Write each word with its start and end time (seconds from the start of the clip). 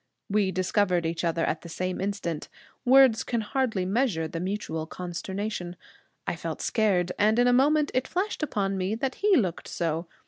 We 0.31 0.51
discovered 0.51 1.05
each 1.05 1.23
other 1.23 1.45
at 1.45 1.61
the 1.61 1.69
same 1.69 2.01
instant. 2.01 2.49
Words 2.85 3.23
can 3.23 3.41
hardly 3.41 3.85
measure 3.85 4.27
the 4.27 4.39
mutual 4.39 4.87
consternation. 4.87 5.75
I 6.25 6.35
felt 6.35 6.59
scared; 6.59 7.11
and 7.19 7.37
in 7.37 7.45
a 7.45 7.53
moment 7.53 7.91
it 7.93 8.07
flashed 8.07 8.41
upon 8.41 8.79
me 8.79 8.95
that 8.95 9.13
he 9.21 9.37
looked 9.37 9.67
so. 9.67 10.07